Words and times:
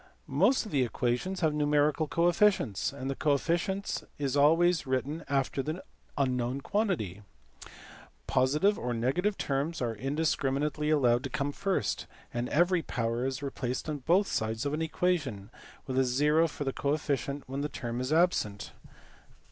Most 0.25 0.65
of 0.65 0.71
the 0.71 0.81
equations 0.81 1.41
have 1.41 1.53
numerical 1.53 2.07
coefficients, 2.07 2.91
and 2.91 3.07
the 3.07 3.13
coefficient 3.15 4.01
is 4.17 4.35
always 4.35 4.87
written 4.87 5.23
after 5.29 5.61
the 5.61 5.83
un 6.17 6.35
known 6.35 6.59
quantity. 6.59 7.21
Positive 8.25 8.79
or 8.79 8.95
negative 8.95 9.37
terms 9.37 9.79
are 9.79 9.95
indiscrimi 9.95 10.61
nately 10.61 10.89
allowed 10.89 11.23
to 11.25 11.29
come 11.29 11.51
first; 11.51 12.07
and 12.33 12.49
every 12.49 12.81
power 12.81 13.27
is 13.27 13.43
repeated 13.43 13.87
on 13.87 13.97
both 13.99 14.25
sides 14.25 14.65
of 14.65 14.73
an 14.73 14.81
equation, 14.81 15.51
with 15.85 15.99
a 15.99 16.03
zero 16.03 16.47
for 16.47 16.63
the 16.63 16.73
coefficient 16.73 17.43
when 17.47 17.61
the 17.61 17.69
term 17.69 18.01
is 18.01 18.11
absent. 18.11 18.71